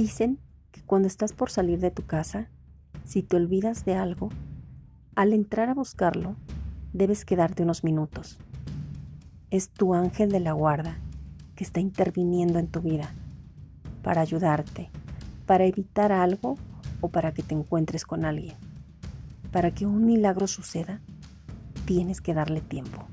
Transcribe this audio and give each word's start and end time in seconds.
Dicen 0.00 0.38
que 0.72 0.80
cuando 0.80 1.08
estás 1.08 1.34
por 1.34 1.50
salir 1.50 1.78
de 1.78 1.90
tu 1.90 2.06
casa, 2.06 2.48
si 3.04 3.22
te 3.22 3.36
olvidas 3.36 3.84
de 3.84 3.96
algo, 3.96 4.30
al 5.14 5.34
entrar 5.34 5.68
a 5.68 5.74
buscarlo, 5.74 6.36
debes 6.94 7.26
quedarte 7.26 7.64
unos 7.64 7.84
minutos. 7.84 8.38
Es 9.50 9.68
tu 9.68 9.92
ángel 9.92 10.32
de 10.32 10.40
la 10.40 10.52
guarda 10.52 10.96
que 11.54 11.64
está 11.64 11.80
interviniendo 11.80 12.58
en 12.58 12.68
tu 12.68 12.80
vida 12.80 13.12
para 14.02 14.22
ayudarte, 14.22 14.88
para 15.44 15.66
evitar 15.66 16.12
algo 16.12 16.54
o 17.02 17.10
para 17.10 17.34
que 17.34 17.42
te 17.42 17.54
encuentres 17.54 18.06
con 18.06 18.24
alguien. 18.24 18.56
Para 19.52 19.70
que 19.74 19.84
un 19.84 20.06
milagro 20.06 20.46
suceda, 20.46 21.02
tienes 21.84 22.22
que 22.22 22.32
darle 22.32 22.62
tiempo. 22.62 23.06